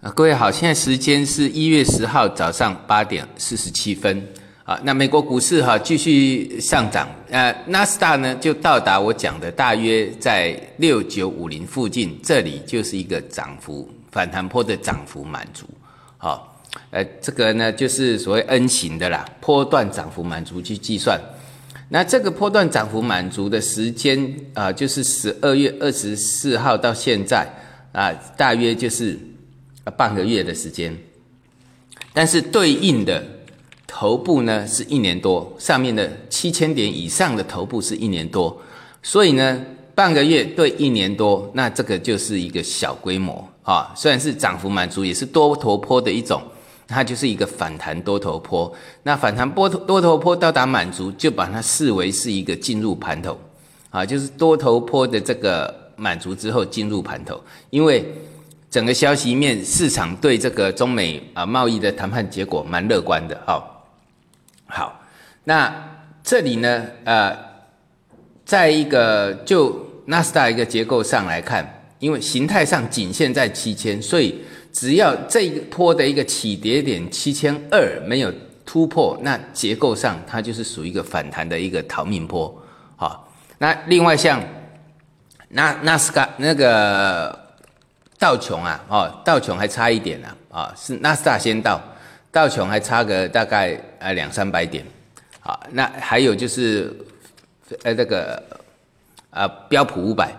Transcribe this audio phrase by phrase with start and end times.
[0.00, 4.26] 啊，各位好，现在时间是一月十号早上八点四十七分
[4.64, 4.80] 啊。
[4.82, 15.66] 那美国股市哈继续上涨，呃，纳斯达呢就到达我讲的大约在六九五零附近，这里就是一个涨幅反弹坡的涨幅满足，
[16.16, 16.58] 好，
[16.92, 21.20] 呃，这个呢就是所谓 N 型的啦，波段涨幅满足去计算。
[21.90, 27.46] 那这个波段涨幅满足的时间啊，就是十二月二十四号到现在
[27.92, 29.18] 啊，大约就是。
[29.96, 30.96] 半个月的时间，
[32.12, 33.22] 但是对应的
[33.86, 38.60] 头部呢是一年多，上面的七千点以上的头部是一年多，
[39.02, 46.40] 所以呢半个月对一年多，那这个就是一个小规模啊，虽然是涨幅满足，也是多头坡的一种，
[46.86, 48.72] 它就是一个反弹多头坡。
[49.02, 53.38] 那反弹波多头坡到达满足，就把它视为是一个进入盘头
[53.90, 58.04] 啊，就是多头坡的这个满足之后进入盘头，因为。
[58.70, 63.36] 整个消息面，市场对这个中美啊贸易的谈判结果蛮乐观的。
[63.44, 63.84] 好，
[64.66, 65.00] 好，
[65.42, 65.74] 那
[66.22, 67.36] 这里呢，呃，
[68.44, 74.40] 在一个就纳斯达一个结构上来看，因为形态上仅限在七千，所以
[74.72, 78.32] 只要这一波的一个起跌点七千二没有
[78.64, 82.56] 突破，那结构上它就是属于一个反弹的一个逃命波。
[82.94, 84.40] 好，那另外像
[85.48, 87.39] 纳纳斯达那个。
[88.20, 91.80] 道琼啊，哦，道琼还差一点呢，啊，是纳斯达先到，
[92.30, 94.84] 道琼还差个大概呃两三百点，
[95.40, 96.94] 好，那还有就是，
[97.82, 98.40] 呃，这个
[99.30, 100.30] 啊标普五百，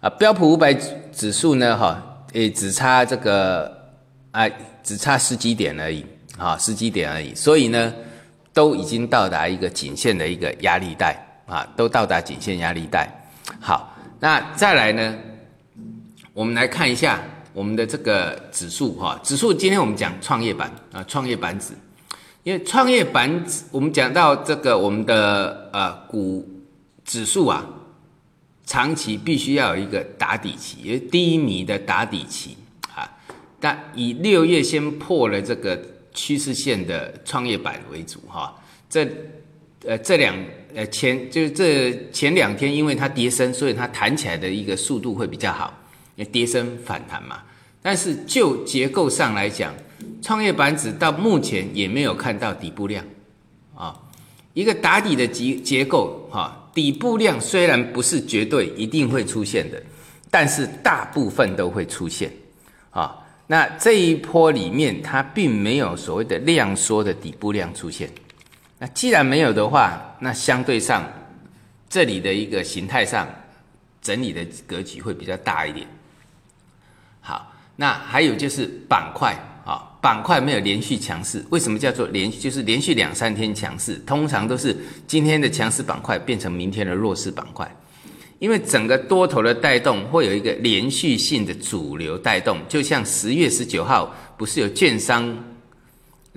[0.00, 0.72] 啊标普五百
[1.12, 3.70] 指数呢，哈，也只差这个
[4.30, 4.48] 啊，
[4.82, 6.06] 只差十几点而已，
[6.38, 7.92] 啊，十几点而已，所以呢，
[8.54, 11.14] 都已经到达一个颈线的一个压力带，
[11.46, 13.06] 啊，都到达颈线压力带，
[13.60, 15.14] 好，那再来呢？
[16.38, 17.20] 我们来看一下
[17.52, 21.72] 我们的这个指数哈，指数今天我们讲创业板啊，创业板指，
[22.44, 26.48] 因为创业板指我们讲到这个我们的呃股
[27.04, 27.66] 指数啊，
[28.64, 32.56] 长期必须要有一个打底期，因为低迷的打底期
[32.94, 33.18] 啊，
[33.58, 35.76] 但以六月先破了这个
[36.14, 38.54] 趋势线的创业板为主哈，
[38.88, 39.04] 这
[39.84, 40.36] 呃这两
[40.72, 45.76] 呃前就是这前两天因为它跌升，所以它弹起来的一个速度会比较好。
[46.24, 47.42] 跌升反弹嘛，
[47.80, 49.72] 但是就结构上来讲，
[50.20, 53.04] 创业板指到目前也没有看到底部量
[53.74, 53.98] 啊，
[54.54, 59.82] 一个打底的结结构哈，底部量虽然不是绝对一定会出现的，
[60.30, 62.30] 但是大部分都会出现
[62.90, 63.16] 啊。
[63.46, 68.10] 那这一波里面它并没有所谓的量缩的底部量出现，
[68.78, 71.10] 那既然没有的话，那相对上
[71.88, 73.26] 这里的一个形态上
[74.02, 75.86] 整理的格局会比较大一点。
[77.28, 82.38] 好，那还有就是板块啊，板块没有连续强势，为什么叫做连续？
[82.40, 84.74] 就是连续两三天强势，通常都是
[85.06, 87.70] 今天的强势板块变成明天的弱势板块，
[88.38, 95.36] 因为整个多头的带动会有一个连续性的主流带动，就像十月十九号不是有券商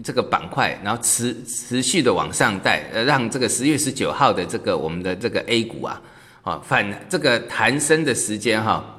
[0.03, 6.01] 这个板块，然后持持续的往上带，呃，让这个十月十九号的这个我们的这个 A 股啊，
[6.41, 8.97] 啊反这个弹升的时间哈。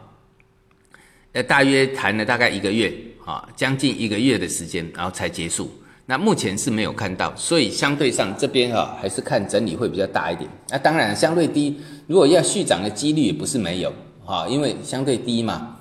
[1.33, 2.93] 呃，大约谈了大概一个月
[3.25, 5.71] 啊，将近一个月的时间，然后才结束。
[6.05, 10.51] 那目前是没有看到，所以相对上这边哈，还是看整理会比较大一点。
[10.69, 13.93] 那当然相对低，如果要续涨的几率也不是没有
[14.25, 15.77] 哈，因为相对低嘛。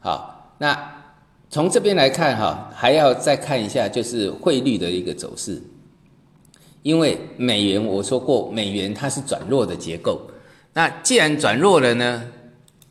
[0.00, 0.76] 好，那
[1.50, 5.62] 从这边来看哈，还要再看一下就是汇率的一个走势，
[6.82, 10.20] 因为美元我说过，美元它是转弱的结构。
[10.72, 12.24] 那既然转弱了呢？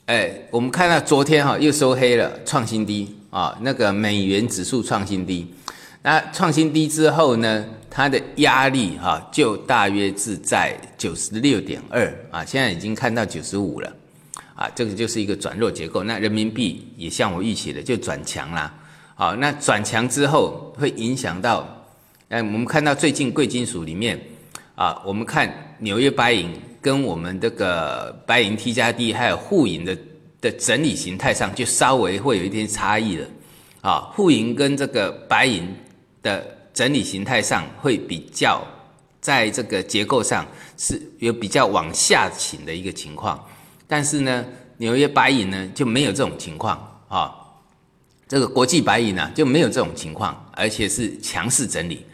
[0.05, 5.51] 哎，我们看到昨天哈又收黑了，创新低啊，那个美元指数创新低。
[6.03, 13.91] 那创新低之后呢，它的压力哈就大约是在九十六点二啊，现在已经看到九十五了
[14.53, 16.03] 啊，这个就是一个转弱结构。
[16.03, 18.71] 那人民币也像我预期的就转强啦。
[19.15, 21.67] 好，那转强之后会影响到，
[22.29, 24.21] 哎，我们看到最近贵金属里面
[24.75, 26.51] 啊，我们看纽约白银。
[26.85, 29.97] 跟我们这个白银 T 加 D 还有沪银的
[30.39, 33.27] 的整理形态上，就稍微会有一点差异了，
[33.81, 35.67] 啊，沪银跟这个白银
[36.21, 36.45] 的
[36.75, 38.63] 整理形态上会比较，
[39.19, 40.45] 在这个结构上
[40.77, 43.43] 是有比较往下倾的一个情况，
[43.87, 44.45] 但是呢，
[44.77, 47.33] 纽约白银呢就没有这种情况啊，
[48.27, 52.05] 这个国际白银呢就没有这种情况，而且是强势整理，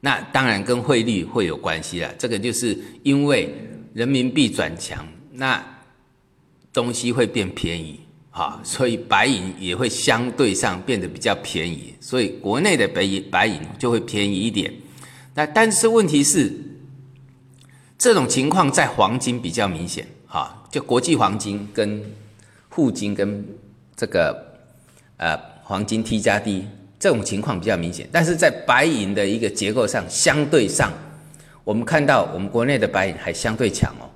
[0.00, 3.54] 那当然跟汇率会有关系了，这个就是因为。
[3.96, 5.64] 人民币转强，那
[6.70, 7.98] 东西会变便宜
[8.30, 14.70] 哈，所以白银也会相对上变得比较便宜，所以国内的白银白银就会便宜一点。
[15.32, 16.52] 那但是问题是，
[17.96, 22.04] 这种情况在黄金比较明显，哈，就国际黄金跟
[22.68, 23.42] 沪金跟
[23.96, 24.58] 这个
[25.16, 26.66] 呃黄金 T 加 D
[26.98, 30.92] 这种情况比较明显，但是在白银的一个结构上，相对上，
[31.66, 34.06] 我们看到我们国内的白银还相对强哦。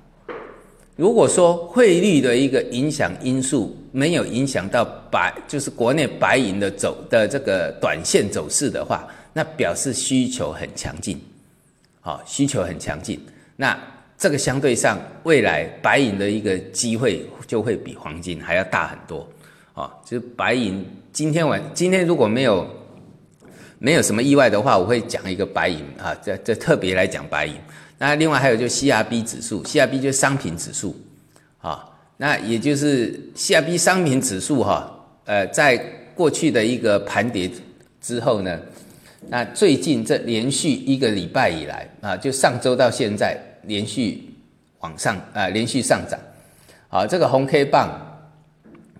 [0.95, 11.19] 如果说汇率的一个影响因素没有影响到白，就是国内白银的走的这个短线走势的话，那表示需求很强劲，
[11.99, 13.19] 好，需求很强劲。
[13.57, 13.77] 那
[14.17, 19.27] 这个相对上未来白银的一个机会就会比黄金还要大很多，
[19.73, 22.65] 啊，就是白银今天晚今天如果没有
[23.83, 27.55] 没有什么意外的话，我会讲一个白银啊，这这特别来讲白银。
[27.97, 30.95] 那另外还有就 CRB 指数，CRB 就是商品指数，
[31.57, 31.83] 啊，
[32.17, 34.87] 那也就是 CRB 商品指数哈，
[35.25, 35.75] 呃，在
[36.13, 37.49] 过去的一个盘跌
[37.99, 38.59] 之后呢，
[39.29, 44.23] 那最近这连续一个礼拜以来啊，就上周到现在连续
[44.81, 46.19] 往上啊，连续上涨，
[46.87, 47.89] 好，这个红 K 棒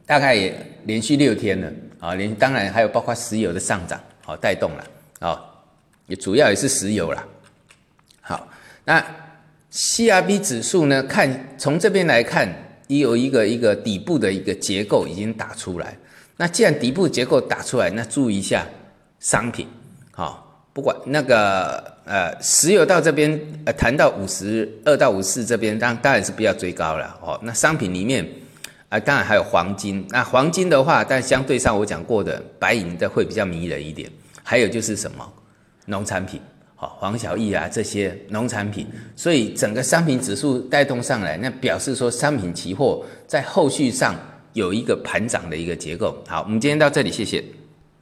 [0.08, 0.56] 大概也
[0.86, 4.00] 连续六天了啊，连当然还有包括石油的上涨，
[4.32, 4.88] 好带动了
[5.20, 5.44] 啊，
[6.08, 7.22] 也主要也是石油了，
[8.22, 8.48] 好。
[8.86, 9.06] 那
[9.74, 11.04] CRB 指数呢？
[11.04, 12.48] 看从这边来看，
[12.88, 15.98] 已有一个一个底部的一个结构已经打出来。
[16.38, 18.66] 那既然底部结构打出来，那注意一下
[19.20, 19.68] 商品，
[20.12, 27.38] 好，不管那个呃石油到这边呃谈到五十二到五十四这边，当当然是不要追高了哦。
[27.44, 28.26] 那商品里面
[28.88, 30.06] 啊，当然还有黄金。
[30.10, 34.10] 那黄金的话，但相对上我讲过的白银的会比较迷人一点。
[34.52, 35.26] 还有就是什么
[35.86, 36.42] 农产品。
[36.76, 44.14] 好黄小玉啊，这些农产品，所以整个商品指数带动上来，那表示说商品期货在后续上
[44.52, 46.22] 有一个盘涨的一个结构。
[46.28, 47.42] 好，我们今天到这里，谢谢。